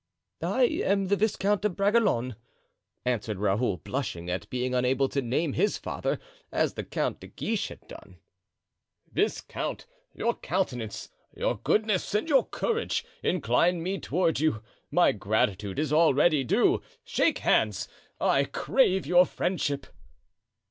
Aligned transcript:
"I 0.41 0.63
am 0.63 1.09
the 1.09 1.15
Viscount 1.15 1.61
de 1.61 1.69
Bragelonne," 1.69 2.35
answered 3.05 3.37
Raoul, 3.37 3.77
blushing 3.77 4.31
at 4.31 4.49
being 4.49 4.73
unable 4.73 5.07
to 5.09 5.21
name 5.21 5.53
his 5.53 5.77
father, 5.77 6.17
as 6.51 6.73
the 6.73 6.83
Count 6.83 7.19
de 7.19 7.27
Guiche 7.27 7.67
had 7.67 7.87
done. 7.87 8.17
"Viscount, 9.11 9.85
your 10.15 10.33
countenance, 10.33 11.09
your 11.37 11.55
goodness 11.55 12.15
and 12.15 12.27
your 12.27 12.47
courage 12.47 13.05
incline 13.21 13.83
me 13.83 13.99
toward 13.99 14.39
you; 14.39 14.63
my 14.89 15.11
gratitude 15.11 15.77
is 15.77 15.93
already 15.93 16.43
due. 16.43 16.81
Shake 17.03 17.37
hands—I 17.37 18.45
crave 18.45 19.05
your 19.05 19.27
friendship." 19.27 19.85